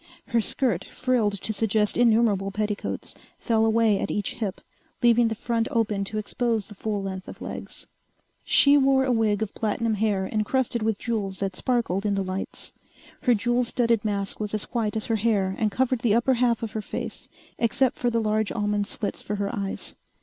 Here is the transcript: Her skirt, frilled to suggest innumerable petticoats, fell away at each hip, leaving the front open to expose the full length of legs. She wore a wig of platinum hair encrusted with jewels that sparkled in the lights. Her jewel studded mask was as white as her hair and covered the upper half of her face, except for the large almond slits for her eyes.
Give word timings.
Her 0.29 0.41
skirt, 0.41 0.85
frilled 0.85 1.39
to 1.43 1.53
suggest 1.53 1.95
innumerable 1.95 2.49
petticoats, 2.49 3.13
fell 3.37 3.67
away 3.67 3.99
at 3.99 4.09
each 4.09 4.33
hip, 4.33 4.59
leaving 5.03 5.27
the 5.27 5.35
front 5.35 5.67
open 5.69 6.03
to 6.05 6.17
expose 6.17 6.65
the 6.65 6.73
full 6.73 7.03
length 7.03 7.27
of 7.27 7.39
legs. 7.39 7.85
She 8.43 8.79
wore 8.79 9.05
a 9.05 9.11
wig 9.11 9.43
of 9.43 9.53
platinum 9.53 9.93
hair 9.93 10.25
encrusted 10.27 10.81
with 10.81 10.97
jewels 10.97 11.37
that 11.37 11.55
sparkled 11.55 12.03
in 12.03 12.15
the 12.15 12.23
lights. 12.23 12.73
Her 13.21 13.35
jewel 13.35 13.63
studded 13.63 14.03
mask 14.03 14.39
was 14.39 14.55
as 14.55 14.63
white 14.73 14.95
as 14.95 15.05
her 15.05 15.17
hair 15.17 15.53
and 15.59 15.69
covered 15.71 15.99
the 15.99 16.15
upper 16.15 16.33
half 16.33 16.63
of 16.63 16.71
her 16.71 16.81
face, 16.81 17.29
except 17.59 17.99
for 17.99 18.09
the 18.09 18.19
large 18.19 18.51
almond 18.51 18.87
slits 18.87 19.21
for 19.21 19.35
her 19.35 19.53
eyes. 19.55 19.93